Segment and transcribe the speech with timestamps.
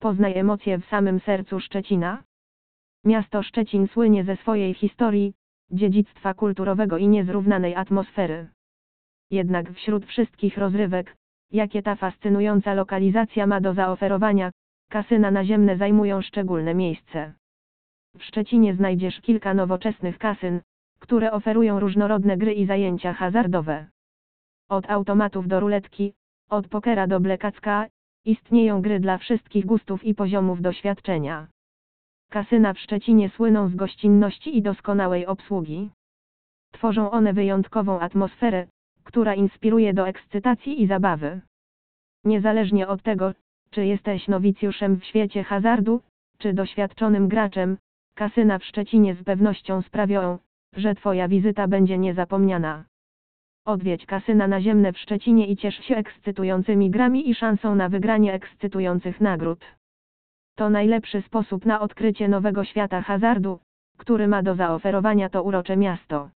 [0.00, 2.22] Poznaj emocje w samym sercu Szczecina.
[3.04, 5.34] Miasto Szczecin słynie ze swojej historii,
[5.70, 8.48] dziedzictwa kulturowego i niezrównanej atmosfery.
[9.30, 11.16] Jednak wśród wszystkich rozrywek,
[11.52, 14.50] jakie ta fascynująca lokalizacja ma do zaoferowania,
[14.90, 17.34] kasyna naziemne zajmują szczególne miejsce.
[18.18, 20.60] W Szczecinie znajdziesz kilka nowoczesnych kasyn,
[20.98, 23.86] które oferują różnorodne gry i zajęcia hazardowe.
[24.68, 26.12] Od automatów do ruletki,
[26.50, 27.86] od pokera do blekacka,
[28.24, 31.46] istnieją gry dla wszystkich gustów i poziomów doświadczenia.
[32.30, 35.90] Kasyna w Szczecinie słyną z gościnności i doskonałej obsługi.
[36.72, 38.66] Tworzą one wyjątkową atmosferę,
[39.04, 41.40] która inspiruje do ekscytacji i zabawy.
[42.24, 43.32] Niezależnie od tego,
[43.70, 46.00] czy jesteś nowicjuszem w świecie hazardu,
[46.38, 47.76] czy doświadczonym graczem,
[48.14, 50.38] kasyna w Szczecinie z pewnością sprawią,
[50.76, 52.84] że Twoja wizyta będzie niezapomniana.
[53.64, 59.20] Odwiedź kasyna naziemne w Szczecinie i ciesz się ekscytującymi grami i szansą na wygranie ekscytujących
[59.20, 59.64] nagród.
[60.56, 63.58] To najlepszy sposób na odkrycie nowego świata hazardu,
[63.98, 66.30] który ma do zaoferowania to urocze miasto.